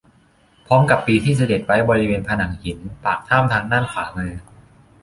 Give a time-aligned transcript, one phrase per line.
[0.67, 4.33] พร้อมกับปีที่เสด็จไว้บริเวณผนังหินปากถ้ำทางด้านขวามือ